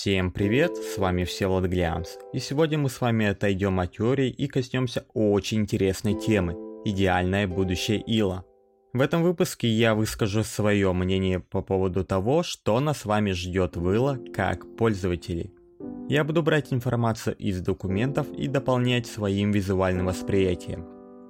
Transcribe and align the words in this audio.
Всем 0.00 0.30
привет, 0.30 0.78
с 0.78 0.96
вами 0.96 1.24
Всеволод 1.24 1.66
Глянц, 1.66 2.12
и 2.32 2.38
сегодня 2.38 2.78
мы 2.78 2.88
с 2.88 3.02
вами 3.02 3.26
отойдем 3.26 3.80
от 3.80 3.92
теории 3.92 4.30
и 4.30 4.46
коснемся 4.46 5.04
очень 5.12 5.60
интересной 5.60 6.18
темы– 6.18 6.56
идеальное 6.86 7.46
будущее 7.46 7.98
Ила. 8.06 8.46
В 8.94 9.02
этом 9.02 9.22
выпуске 9.22 9.68
я 9.68 9.94
выскажу 9.94 10.42
свое 10.42 10.90
мнение 10.94 11.40
по 11.40 11.60
поводу 11.60 12.02
того, 12.02 12.42
что 12.42 12.80
нас 12.80 13.00
с 13.00 13.04
вами 13.04 13.32
ждет 13.32 13.76
в 13.76 13.92
Ила 13.92 14.18
как 14.32 14.74
пользователей. 14.78 15.52
Я 16.08 16.24
буду 16.24 16.42
брать 16.42 16.72
информацию 16.72 17.36
из 17.36 17.60
документов 17.60 18.26
и 18.32 18.48
дополнять 18.48 19.06
своим 19.06 19.50
визуальным 19.50 20.06
восприятием. 20.06 20.86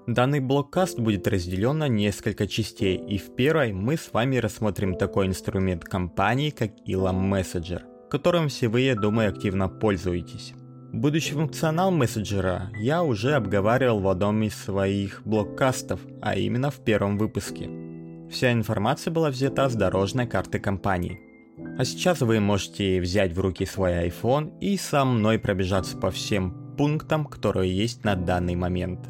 Данный 0.06 0.38
блоккаст 0.38 0.96
будет 0.96 1.26
разделен 1.26 1.78
на 1.78 1.88
несколько 1.88 2.46
частей, 2.46 2.96
и 2.96 3.18
в 3.18 3.34
первой 3.34 3.72
мы 3.72 3.96
с 3.96 4.12
вами 4.12 4.36
рассмотрим 4.36 4.94
такой 4.94 5.26
инструмент 5.26 5.82
компании, 5.82 6.50
как 6.50 6.70
Ила 6.86 7.12
Messenger 7.12 7.89
которым 8.10 8.48
все 8.48 8.68
вы, 8.68 8.82
я 8.82 8.94
думаю, 8.94 9.30
активно 9.30 9.68
пользуетесь. 9.68 10.52
Будущий 10.92 11.34
функционал 11.34 11.92
мессенджера 11.92 12.70
я 12.76 13.04
уже 13.04 13.34
обговаривал 13.34 14.00
в 14.00 14.08
одном 14.08 14.42
из 14.42 14.56
своих 14.56 15.22
блоккастов, 15.24 16.00
а 16.20 16.34
именно 16.34 16.70
в 16.70 16.84
первом 16.84 17.16
выпуске. 17.16 17.70
Вся 18.28 18.52
информация 18.52 19.12
была 19.12 19.30
взята 19.30 19.68
с 19.68 19.74
дорожной 19.74 20.26
карты 20.26 20.58
компании. 20.58 21.20
А 21.78 21.84
сейчас 21.84 22.20
вы 22.20 22.40
можете 22.40 23.00
взять 23.00 23.32
в 23.32 23.40
руки 23.40 23.64
свой 23.64 24.08
iPhone 24.08 24.58
и 24.60 24.76
со 24.76 25.04
мной 25.04 25.38
пробежаться 25.38 25.96
по 25.96 26.10
всем 26.10 26.74
пунктам, 26.76 27.24
которые 27.24 27.74
есть 27.74 28.02
на 28.04 28.16
данный 28.16 28.56
момент. 28.56 29.00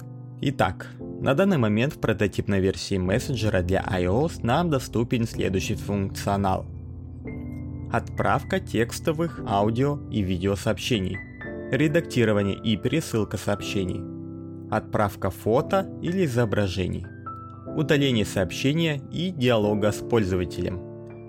Итак, 0.43 0.89
на 0.99 1.35
данный 1.35 1.59
момент 1.59 1.95
в 1.95 2.01
прототипной 2.01 2.61
версии 2.61 2.99
мессенджера 2.99 3.63
для 3.63 3.83
iOS 3.83 4.41
нам 4.43 4.69
доступен 4.69 5.27
следующий 5.27 5.77
функционал– 5.77 6.67
отправка 7.93 8.61
текстовых, 8.61 9.41
аудио 9.47 9.99
и 10.11 10.23
видеосообщений, 10.23 11.19
редактирование 11.71 12.57
и 12.57 12.77
пересылка 12.77 13.37
сообщений, 13.37 14.01
отправка 14.71 15.31
фото 15.31 15.91
или 16.01 16.25
изображений, 16.25 17.07
удаление 17.77 18.25
сообщения 18.25 19.01
и 19.13 19.31
диалога 19.31 19.91
с 19.91 19.97
пользователем, 19.97 20.81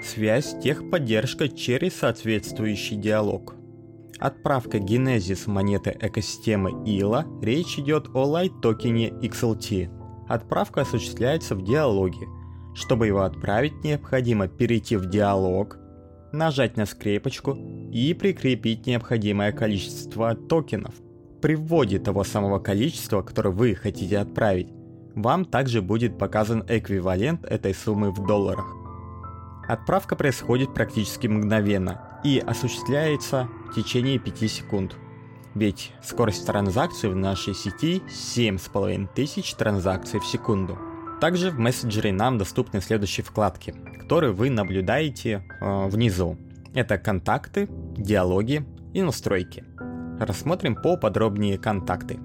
связь 0.03 0.55
техподдержка 0.61 1.47
через 1.47 1.95
соответствующий 1.95 2.97
диалог. 2.97 3.55
Отправка 4.19 4.78
генезис 4.78 5.47
монеты 5.47 5.97
экосистемы 6.00 6.72
ILA, 6.85 7.44
речь 7.44 7.80
идет 7.80 8.07
о 8.13 8.23
лайт-токене 8.25 9.09
XLT. 9.09 9.89
Отправка 10.30 10.81
осуществляется 10.81 11.55
в 11.55 11.63
диалоге. 11.63 12.28
Чтобы 12.75 13.07
его 13.07 13.22
отправить, 13.22 13.83
необходимо 13.83 14.47
перейти 14.47 14.95
в 14.95 15.09
диалог, 15.09 15.80
нажать 16.31 16.77
на 16.77 16.85
скрепочку 16.85 17.57
и 17.91 18.13
прикрепить 18.13 18.85
необходимое 18.85 19.51
количество 19.51 20.35
токенов. 20.35 20.95
При 21.41 21.55
вводе 21.55 21.99
того 21.99 22.23
самого 22.23 22.59
количества, 22.59 23.21
которое 23.21 23.49
вы 23.49 23.75
хотите 23.75 24.17
отправить, 24.19 24.69
вам 25.15 25.45
также 25.45 25.81
будет 25.81 26.17
показан 26.17 26.63
эквивалент 26.67 27.43
этой 27.45 27.73
суммы 27.73 28.11
в 28.11 28.25
долларах. 28.25 28.65
Отправка 29.67 30.15
происходит 30.15 30.73
практически 30.73 31.27
мгновенно 31.27 32.19
и 32.23 32.39
осуществляется 32.39 33.47
в 33.69 33.75
течение 33.75 34.19
5 34.19 34.51
секунд. 34.51 34.95
Ведь 35.55 35.91
скорость 36.01 36.45
транзакций 36.45 37.09
в 37.09 37.16
нашей 37.16 37.53
сети 37.53 38.01
7500 38.09 39.57
транзакций 39.57 40.19
в 40.19 40.25
секунду. 40.25 40.77
Также 41.22 41.52
в 41.52 41.59
мессенджере 41.59 42.11
нам 42.11 42.39
доступны 42.39 42.81
следующие 42.81 43.23
вкладки, 43.23 43.75
которые 44.00 44.33
вы 44.33 44.50
наблюдаете 44.50 45.44
э, 45.61 45.88
внизу. 45.88 46.36
Это 46.73 46.97
контакты, 46.97 47.69
диалоги 47.95 48.66
и 48.91 49.03
настройки. 49.03 49.63
Рассмотрим 50.19 50.73
поподробнее 50.73 51.59
контакты. 51.59 52.19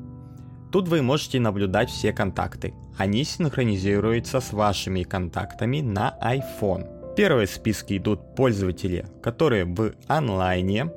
Тут 0.72 0.88
вы 0.88 1.02
можете 1.02 1.38
наблюдать 1.38 1.90
все 1.90 2.14
контакты. 2.14 2.72
Они 2.96 3.24
синхронизируются 3.24 4.40
с 4.40 4.54
вашими 4.54 5.02
контактами 5.02 5.82
на 5.82 6.16
iPhone. 6.22 7.14
Первые 7.16 7.48
списки 7.48 7.98
идут 7.98 8.34
пользователи, 8.34 9.04
которые 9.22 9.66
в 9.66 9.92
онлайне, 10.06 10.90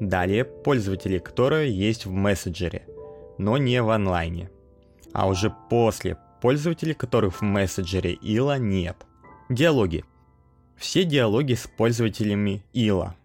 далее 0.00 0.46
пользователи, 0.46 1.18
которые 1.18 1.70
есть 1.70 2.06
в 2.06 2.10
мессенджере, 2.10 2.86
но 3.36 3.58
не 3.58 3.82
в 3.82 3.90
онлайне. 3.90 4.50
А 5.12 5.28
уже 5.28 5.54
после 5.68 6.16
пользователей, 6.44 6.92
которых 6.92 7.40
в 7.40 7.42
мессенджере 7.42 8.12
Ила 8.12 8.58
нет. 8.58 9.06
Диалоги. 9.48 10.04
Все 10.76 11.04
диалоги 11.04 11.54
с 11.54 11.66
пользователями 11.66 12.62
Ила. 12.74 13.16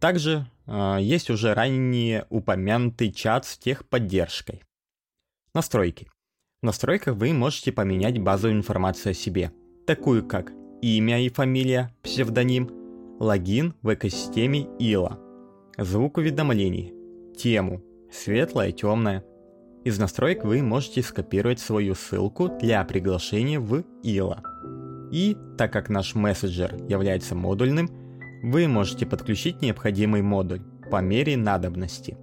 Также 0.00 0.46
э, 0.66 0.96
есть 0.98 1.28
уже 1.28 1.52
ранее 1.52 2.24
упомянутый 2.30 3.12
чат 3.12 3.44
с 3.44 3.58
техподдержкой. 3.58 4.62
Настройки. 5.52 6.08
В 6.62 6.64
настройках 6.64 7.16
вы 7.16 7.34
можете 7.34 7.70
поменять 7.70 8.18
базовую 8.18 8.56
информацию 8.56 9.10
о 9.10 9.14
себе, 9.14 9.52
такую 9.86 10.26
как 10.26 10.50
имя 10.80 11.20
и 11.20 11.28
фамилия, 11.28 11.94
псевдоним, 12.02 12.70
логин 13.20 13.74
в 13.82 13.92
экосистеме 13.92 14.66
Ила, 14.78 15.20
звук 15.76 16.16
уведомлений, 16.16 16.94
тему, 17.36 17.82
светлая, 18.10 18.72
темная, 18.72 19.22
из 19.84 19.98
настроек 19.98 20.44
вы 20.44 20.62
можете 20.62 21.02
скопировать 21.02 21.60
свою 21.60 21.94
ссылку 21.94 22.48
для 22.48 22.82
приглашения 22.84 23.60
в 23.60 23.84
ИЛА. 24.02 24.42
И, 25.12 25.36
так 25.58 25.72
как 25.72 25.90
наш 25.90 26.14
мессенджер 26.14 26.74
является 26.88 27.34
модульным, 27.34 27.90
вы 28.42 28.66
можете 28.66 29.06
подключить 29.06 29.62
необходимый 29.62 30.22
модуль 30.22 30.62
по 30.90 31.00
мере 31.00 31.36
надобности. 31.36 32.16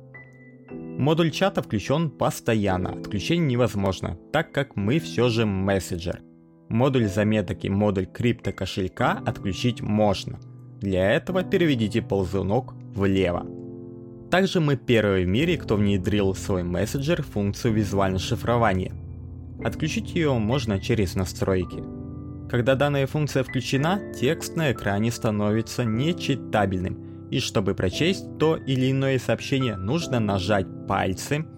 Модуль 0.72 1.32
чата 1.32 1.62
включен 1.62 2.10
постоянно, 2.10 2.94
отключение 2.94 3.48
невозможно, 3.48 4.18
так 4.34 4.52
как 4.52 4.76
мы 4.76 5.00
все 5.00 5.30
же 5.30 5.46
мессенджер. 5.46 6.22
Модуль 6.70 7.08
заметок 7.08 7.64
и 7.64 7.70
модуль 7.70 8.08
крипто 8.08 8.52
кошелька 8.52 9.22
отключить 9.26 9.82
можно. 9.82 10.40
Для 10.80 11.12
этого 11.12 11.44
переведите 11.44 12.02
ползунок 12.02 12.74
влево. 12.74 13.61
Также 14.32 14.62
мы 14.62 14.78
первые 14.78 15.26
в 15.26 15.28
мире, 15.28 15.58
кто 15.58 15.76
внедрил 15.76 16.32
в 16.32 16.40
свой 16.40 16.64
мессенджер 16.64 17.22
функцию 17.22 17.74
визуального 17.74 18.24
шифрования. 18.24 18.94
Отключить 19.62 20.16
ее 20.16 20.34
можно 20.36 20.80
через 20.80 21.16
настройки. 21.16 21.84
Когда 22.50 22.76
данная 22.76 23.08
функция 23.08 23.44
включена, 23.44 24.00
текст 24.18 24.56
на 24.56 24.72
экране 24.72 25.12
становится 25.12 25.84
нечитабельным, 25.84 27.28
и 27.30 27.40
чтобы 27.40 27.76
прочесть 27.76 28.38
то 28.40 28.56
или 28.56 28.92
иное 28.92 29.20
сообщение, 29.20 29.76
нужно 29.76 30.22
нажать 30.22 30.88
пальцем 30.88 31.50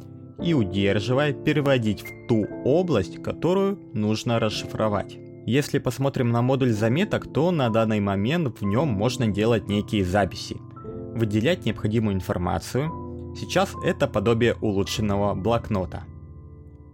и 0.44 0.56
удерживая 0.56 1.31
переводить 1.31 2.01
в 2.01 2.28
ту 2.28 2.47
область, 2.66 3.22
которую 3.22 3.79
нужно 3.94 4.39
расшифровать. 4.39 5.16
Если 5.45 5.78
посмотрим 5.78 6.31
на 6.31 6.41
модуль 6.41 6.72
заметок, 6.72 7.31
то 7.31 7.51
на 7.51 7.69
данный 7.69 8.00
момент 8.00 8.62
в 8.62 8.66
нем 8.66 8.88
можно 8.88 9.28
делать 9.28 9.67
некие 9.67 10.03
записи– 10.03 10.57
выделять 11.13 11.66
необходимую 11.66 12.16
информацию. 12.16 13.34
Сейчас 13.35 13.74
это 13.84 14.07
подобие 14.07 14.56
улучшенного 14.62 15.34
блокнота. 15.34 16.03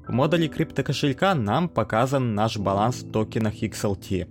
В 0.07 0.11
модуле 0.11 0.47
криптокошелька 0.47 1.35
нам 1.35 1.69
показан 1.69 2.33
наш 2.33 2.57
баланс 2.57 3.03
в 3.03 3.11
токенах 3.11 3.61
XLT. 3.61 4.27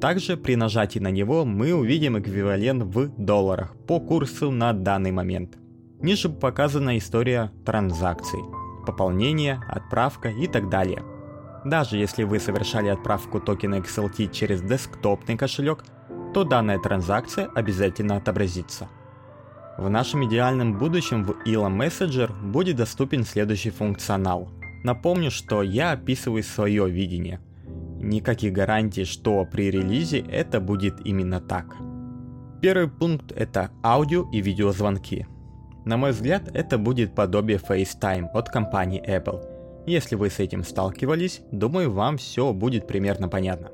Также 0.00 0.36
при 0.36 0.56
нажатии 0.56 0.98
на 0.98 1.10
него 1.10 1.44
мы 1.44 1.74
увидим 1.74 2.18
эквивалент 2.18 2.82
в 2.82 3.08
долларах 3.16 3.76
по 3.86 4.00
курсу 4.00 4.50
на 4.50 4.72
данный 4.72 5.10
момент. 5.10 5.58
Ниже 6.00 6.28
показана 6.28 6.98
история 6.98 7.50
транзакций, 7.64 8.40
пополнение, 8.86 9.60
отправка 9.68 10.28
и 10.28 10.46
так 10.46 10.68
далее. 10.68 11.02
Даже 11.64 11.96
если 11.96 12.22
вы 12.22 12.38
совершали 12.38 12.88
отправку 12.88 13.40
токена 13.40 13.76
XLT 13.76 14.30
через 14.30 14.62
десктопный 14.62 15.36
кошелек, 15.36 15.84
то 16.32 16.44
данная 16.44 16.78
транзакция 16.78 17.48
обязательно 17.54 18.16
отобразится. 18.16 18.88
В 19.78 19.90
нашем 19.90 20.26
идеальном 20.26 20.78
будущем 20.78 21.24
в 21.24 21.32
ELA 21.46 21.70
Messenger 21.70 22.32
будет 22.50 22.76
доступен 22.76 23.24
следующий 23.24 23.70
функционал. 23.70 24.48
Напомню, 24.84 25.30
что 25.30 25.62
я 25.62 25.92
описываю 25.92 26.42
свое 26.42 26.88
видение. 26.88 27.40
Никаких 28.00 28.52
гарантий, 28.52 29.04
что 29.04 29.44
при 29.44 29.70
релизе 29.70 30.20
это 30.20 30.60
будет 30.60 31.04
именно 31.04 31.40
так. 31.40 31.76
Первый 32.62 32.88
пункт 32.88 33.32
это 33.32 33.70
аудио 33.82 34.28
и 34.32 34.40
видеозвонки. 34.40 35.26
На 35.84 35.96
мой 35.96 36.12
взгляд, 36.12 36.50
это 36.54 36.78
будет 36.78 37.14
подобие 37.14 37.58
FaceTime 37.58 38.30
от 38.32 38.48
компании 38.48 39.02
Apple. 39.06 39.84
Если 39.86 40.16
вы 40.16 40.30
с 40.30 40.40
этим 40.40 40.64
сталкивались, 40.64 41.42
думаю, 41.52 41.92
вам 41.92 42.16
все 42.16 42.52
будет 42.52 42.86
примерно 42.86 43.28
понятно. 43.28 43.70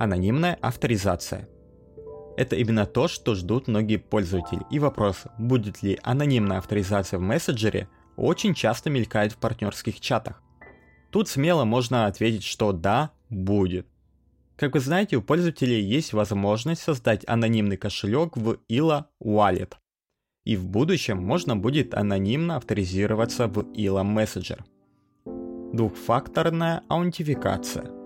Анонимная 0.00 0.56
авторизация– 0.62 1.46
это 2.38 2.56
именно 2.56 2.86
то, 2.86 3.06
что 3.06 3.34
ждут 3.34 3.68
многие 3.68 3.98
пользователи. 3.98 4.62
И 4.70 4.78
вопрос, 4.78 5.24
будет 5.36 5.82
ли 5.82 5.98
анонимная 6.02 6.56
авторизация 6.56 7.18
в 7.18 7.20
мессенджере, 7.20 7.86
очень 8.16 8.54
часто 8.54 8.88
мелькает 8.88 9.32
в 9.32 9.36
партнерских 9.36 10.00
чатах. 10.00 10.42
Тут 11.10 11.28
смело 11.28 11.66
можно 11.66 12.06
ответить, 12.06 12.44
что 12.44 12.72
да, 12.72 13.10
будет. 13.28 13.86
Как 14.56 14.72
вы 14.72 14.80
знаете, 14.80 15.16
у 15.16 15.22
пользователей 15.22 15.82
есть 15.82 16.14
возможность 16.14 16.80
создать 16.80 17.28
анонимный 17.28 17.76
кошелек 17.76 18.38
в 18.38 18.56
ILA 18.70 19.04
Wallet. 19.22 19.74
И 20.46 20.56
в 20.56 20.66
будущем 20.66 21.18
можно 21.18 21.58
будет 21.58 21.92
анонимно 21.92 22.56
авторизироваться 22.56 23.48
в 23.48 23.58
ILA 23.74 24.02
Messenger. 24.16 24.62
Двухфакторная 25.74 26.84
аутентификация. 26.88 27.99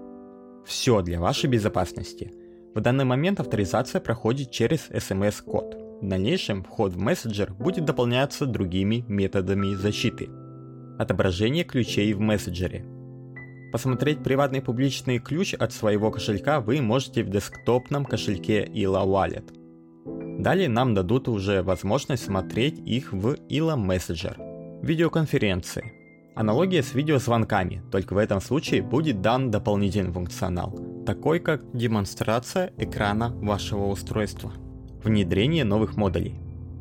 Все 0.65 1.03
для 1.03 1.21
вашей 1.21 1.49
безопасности. 1.49 2.33
В 2.75 2.81
данный 2.81 3.05
момент 3.05 3.39
авторизация 3.39 4.01
проходит 4.01 4.51
через 4.51 4.89
SMS-код. 4.91 6.01
В 6.01 6.09
дальнейшем 6.09 6.65
вход 6.65 6.93
в 6.93 6.99
мессенджер 6.99 7.55
будет 7.55 7.85
дополняться 7.85 8.47
другими 8.47 9.05
методами 9.07 9.75
защиты. 9.75 10.29
Отображение 10.99 11.65
ключей 11.65 12.13
в 12.15 12.21
мессенджере. 12.21 12.85
Посмотреть 13.73 14.23
приватный 14.23 14.63
публичный 14.63 15.19
ключ 15.19 15.55
от 15.55 15.73
своего 15.73 16.11
кошелька 16.11 16.61
вы 16.61 16.81
можете 16.81 17.25
в 17.25 17.29
десктопном 17.29 18.05
кошельке 18.05 18.65
ILA 18.65 19.05
Wallet. 19.07 20.41
Далее 20.41 20.69
нам 20.69 20.95
дадут 20.95 21.29
уже 21.29 21.63
возможность 21.63 22.25
смотреть 22.25 22.79
их 22.79 23.13
в 23.13 23.35
ILA 23.49 23.77
Messenger. 23.77 24.81
Видеоконференции. 24.83 26.04
Аналогия 26.35 26.83
с 26.83 26.95
видеозвонками, 26.95 27.83
только 27.93 28.15
в 28.15 28.19
этом 28.19 28.41
случае 28.41 28.83
будет 28.83 29.21
дан 29.21 29.51
дополнительный 29.51 30.13
функционал, 30.13 30.77
такой 31.07 31.39
как 31.39 31.63
демонстрация 31.73 32.73
экрана 32.77 33.31
вашего 33.31 33.87
устройства. 33.87 34.53
Внедрение 35.03 35.65
новых 35.65 35.97
модулей. 35.97 36.41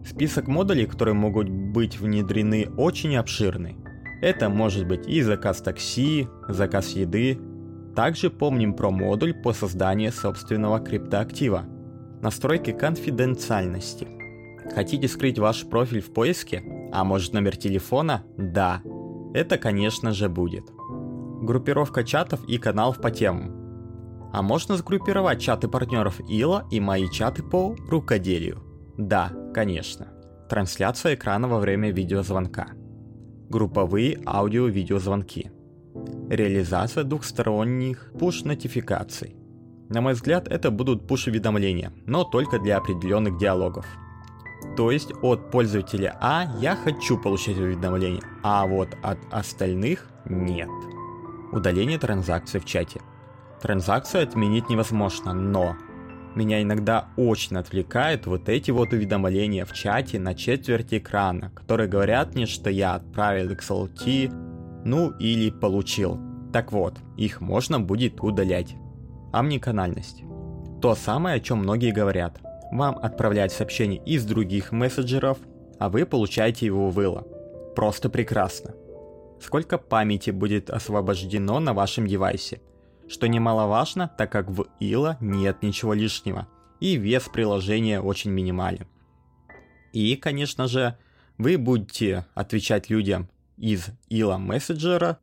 Список 0.10 0.48
модулей, 0.48 0.86
которые 0.86 1.14
могут 1.14 1.50
быть 1.50 2.00
внедрены, 2.00 2.68
очень 2.78 3.16
обширный. 3.16 3.78
Это 4.22 4.50
может 4.50 4.88
быть 4.88 5.08
и 5.08 5.22
заказ 5.22 5.62
такси, 5.62 6.28
заказ 6.48 6.90
еды. 6.90 7.40
Также 7.96 8.30
помним 8.30 8.74
про 8.74 8.90
модуль 8.90 9.34
по 9.34 9.54
созданию 9.54 10.12
собственного 10.12 10.80
криптоактива, 10.80 11.66
Настройки 12.24 12.72
конфиденциальности. 12.72 14.08
Хотите 14.74 15.10
скрыть 15.10 15.40
ваш 15.40 15.66
профиль 15.66 16.00
в 16.00 16.14
поиске? 16.14 16.64
А 16.94 17.04
может 17.04 17.34
номер 17.34 17.58
телефона? 17.58 18.24
Да. 18.38 18.82
Это, 19.34 19.58
конечно 19.58 20.14
же, 20.14 20.30
будет. 20.30 20.72
Группировка 21.42 22.04
чатов 22.04 22.48
и 22.48 22.58
каналов 22.58 23.02
по 23.02 23.12
темам. 23.12 24.30
А 24.32 24.42
можно 24.42 24.78
сгруппировать 24.78 25.42
чаты 25.42 25.68
партнеров 25.68 26.20
Ила 26.30 26.66
и 26.72 26.80
мои 26.80 27.10
чаты 27.10 27.44
по 27.44 27.76
рукоделию? 27.88 28.64
Да, 28.98 29.32
конечно. 29.54 30.08
Трансляция 30.50 31.16
экрана 31.16 31.48
во 31.48 31.60
время 31.60 31.92
видеозвонка. 31.92 32.68
Групповые 33.50 34.20
аудио-видеозвонки. 34.26 35.52
Реализация 36.30 37.04
двухсторонних 37.04 38.12
push-нотификаций. 38.14 39.36
На 39.90 40.02
мой 40.02 40.14
взгляд, 40.14 40.48
это 40.48 40.72
будут 40.72 41.04
push-уведомления, 41.04 41.92
но 42.06 42.24
только 42.24 42.60
для 42.60 42.78
определенных 42.78 43.38
диалогов. 43.38 43.86
То 44.76 44.92
есть 44.92 45.12
от 45.22 45.52
пользователя 45.52 46.18
А 46.20 46.46
я 46.60 46.76
хочу 46.76 47.18
получать 47.18 47.58
уведомления, 47.58 48.22
а 48.44 48.66
вот 48.66 48.90
от 49.02 49.20
остальных 49.32 50.08
нет. 50.26 50.70
Удаление 51.52 52.00
транзакции 52.00 52.60
в 52.60 52.66
чате. 52.66 53.02
Транзакцию 53.62 54.24
отменить 54.24 54.70
невозможно, 54.70 55.34
но 55.34 55.76
меня 56.36 56.62
иногда 56.62 57.10
очень 57.16 57.58
отвлекает 57.58 58.26
вот 58.26 58.50
эти 58.50 58.72
вот 58.72 58.92
уведомления 58.92 59.66
в 59.66 59.74
чате 59.74 60.20
на 60.20 60.34
четверть 60.34 60.94
экрана, 60.94 61.52
которые 61.52 61.88
говорят 61.88 62.34
мне, 62.34 62.48
что 62.48 62.70
я 62.70 62.96
отправил 62.96 63.52
XLT, 63.52 64.84
ну 64.84 65.12
или 65.12 65.52
получил. 65.52 66.20
Так 66.52 66.72
вот, 66.72 66.98
их 67.18 67.40
можно 67.40 67.80
будет 67.80 68.22
удалять. 68.22 68.76
Омниканальность. 69.32 70.24
То 70.82 70.96
самое, 70.96 71.38
о 71.38 71.40
чем 71.40 71.60
многие 71.60 71.92
говорят. 71.92 72.40
Вам 72.74 72.98
отправлять 72.98 73.52
сообщение 73.52 74.02
из 74.04 74.26
других 74.26 74.72
мессенджеров, 74.72 75.38
а 75.78 75.90
вы 75.90 76.08
получаете 76.08 76.66
его 76.66 76.90
в 76.90 77.00
Ила. 77.00 77.22
Просто 77.76 78.10
прекрасно. 78.10 78.74
Сколько 79.40 79.78
памяти 79.78 80.32
будет 80.32 80.72
освобождено 80.72 81.60
на 81.60 81.76
вашем 81.76 82.08
девайсе. 82.08 82.62
Что 83.08 83.28
немаловажно, 83.28 84.12
так 84.18 84.32
как 84.32 84.50
в 84.50 84.66
Ила 84.80 85.18
нет 85.22 85.62
ничего 85.62 85.94
лишнего, 85.94 86.48
и 86.80 86.96
вес 86.96 87.30
приложения 87.32 88.02
очень 88.02 88.32
минимален. 88.32 88.88
И, 89.92 90.16
конечно 90.16 90.68
же, 90.68 90.98
вы 91.38 91.60
будете 91.60 92.26
отвечать 92.34 92.90
людям 92.90 93.30
из 93.56 93.86
Ила 94.10 94.40
мессенджера 94.40 95.20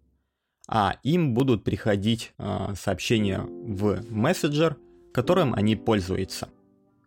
а 0.72 0.98
им 1.02 1.34
будут 1.34 1.64
приходить 1.64 2.32
э, 2.38 2.74
сообщения 2.76 3.40
в 3.40 4.04
мессенджер, 4.08 4.76
которым 5.12 5.52
они 5.52 5.74
пользуются. 5.74 6.48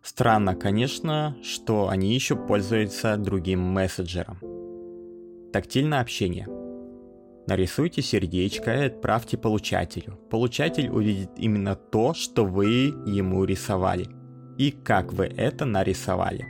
Странно, 0.04 0.54
конечно, 0.54 1.34
что 1.42 1.88
они 1.88 2.12
еще 2.12 2.36
пользуются 2.36 3.16
другим 3.16 3.60
мессенджером. 3.60 4.38
Тактильное 5.50 6.00
общение. 6.02 6.46
Нарисуйте 7.46 8.02
сердечко 8.02 8.70
и 8.74 8.86
отправьте 8.86 9.38
получателю. 9.38 10.18
Получатель 10.30 10.90
увидит 10.90 11.30
именно 11.38 11.74
то, 11.74 12.12
что 12.12 12.44
вы 12.44 12.92
ему 13.06 13.44
рисовали. 13.44 14.06
И 14.58 14.72
как 14.72 15.14
вы 15.14 15.24
это 15.24 15.64
нарисовали. 15.64 16.44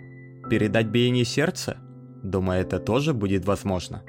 Передать 0.51 0.87
биение 0.87 1.25
сердца? 1.25 1.77
Думаю, 2.25 2.61
это 2.61 2.81
тоже 2.81 3.15
будет 3.15 3.45
возможно. 3.45 4.03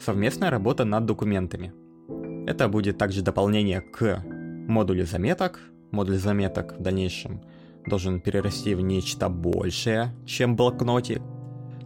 Совместная 0.00 0.50
работа 0.50 0.84
над 0.84 1.06
документами– 1.06 1.72
это 2.46 2.68
будет 2.68 2.98
также 2.98 3.22
дополнение 3.22 3.80
к 3.80 4.22
модулю 4.24 5.06
заметок. 5.06 5.58
Модуль 5.90 6.18
заметок 6.18 6.78
в 6.78 6.82
дальнейшем 6.82 7.42
должен 7.86 8.20
перерасти 8.20 8.74
в 8.74 8.80
нечто 8.80 9.28
большее, 9.28 10.14
чем 10.26 10.56
блокнотик. 10.56 11.22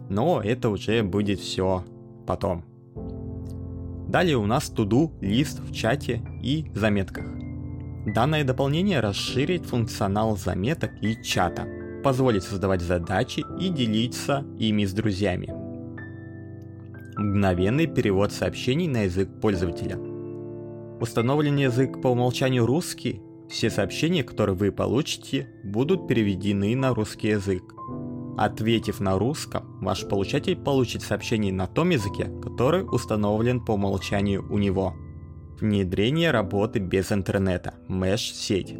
Но 0.09 0.41
это 0.41 0.69
уже 0.69 1.03
будет 1.03 1.39
все 1.39 1.83
потом. 2.25 2.63
Далее 4.07 4.37
у 4.37 4.45
нас 4.45 4.69
туду, 4.69 5.11
лист 5.21 5.59
в 5.59 5.73
чате 5.73 6.21
и 6.41 6.65
заметках. 6.73 7.25
Данное 8.05 8.43
дополнение 8.43 9.01
расширит 9.01 9.65
функционал 9.65 10.37
заметок 10.37 10.91
и 11.01 11.21
чата, 11.21 11.67
позволит 12.03 12.43
создавать 12.43 12.81
задачи 12.81 13.43
и 13.59 13.69
делиться 13.69 14.45
ими 14.57 14.85
с 14.85 14.93
друзьями. 14.93 15.53
Мгновенный 17.17 17.87
перевод 17.87 18.31
сообщений 18.31 18.87
на 18.87 19.03
язык 19.03 19.41
пользователя– 19.41 19.97
Установлен 20.99 21.57
язык 21.57 22.01
по 22.01 22.07
умолчанию 22.07 22.65
русский. 22.65 23.21
Все 23.49 23.69
сообщения, 23.69 24.23
которые 24.23 24.55
вы 24.55 24.71
получите, 24.71 25.47
будут 25.63 26.07
переведены 26.07 26.75
на 26.75 26.93
русский 26.93 27.29
язык. 27.29 27.63
Ответив 28.37 28.99
на 28.99 29.17
русском, 29.17 29.79
ваш 29.81 30.07
получатель 30.07 30.55
получит 30.55 31.01
сообщение 31.01 31.51
на 31.51 31.65
том 31.65 31.89
языке, 31.89 32.29
который 32.41 32.83
установлен 32.83 33.63
по 33.63 33.71
умолчанию 33.71 34.45
у 34.51 34.57
него. 34.57 34.93
Внедрение 35.59 36.29
работы 36.29 36.77
без 36.79 37.11
интернета, 37.11 37.73
Mesh-сеть. 37.87 38.75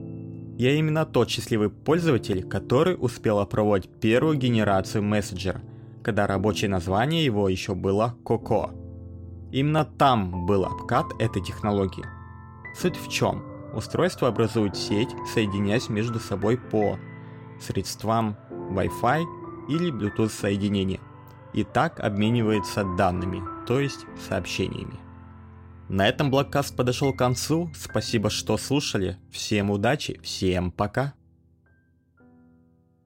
Я 0.60 0.74
именно 0.74 1.06
тот 1.06 1.30
счастливый 1.30 1.70
пользователь, 1.70 2.44
который 2.44 2.96
успел 3.00 3.40
опробовать 3.40 3.90
первую 4.00 4.38
генерацию 4.38 5.02
мессенджера, 5.02 5.62
когда 6.04 6.28
рабочее 6.28 6.70
название 6.70 7.26
его 7.26 7.50
еще 7.50 7.74
было 7.74 8.16
Coco. 8.24 8.72
Именно 9.52 9.86
там 9.86 10.46
был 10.46 10.66
обкат 10.66 11.06
этой 11.20 11.44
технологии. 11.44 12.06
Суть 12.76 12.98
в 12.98 13.10
чем? 13.10 13.44
Устройство 13.74 14.28
образует 14.28 14.76
сеть, 14.76 15.10
соединяясь 15.34 15.90
между 15.90 16.20
собой 16.20 16.58
по 16.58 16.98
средствам 17.60 18.38
Wi-Fi 18.50 19.24
или 19.70 19.92
Bluetooth 19.92 20.30
соединения. 20.30 21.00
И 21.54 21.64
так 21.64 22.00
обменивается 22.00 22.84
данными, 22.98 23.42
то 23.66 23.80
есть 23.80 24.06
сообщениями. 24.28 25.00
На 25.90 26.08
этом 26.08 26.30
блоккаст 26.30 26.76
подошел 26.76 27.14
к 27.14 27.18
концу. 27.18 27.72
Спасибо, 27.74 28.30
что 28.30 28.58
слушали. 28.58 29.18
Всем 29.32 29.72
удачи, 29.72 30.20
всем 30.22 30.72
пока. 30.72 31.14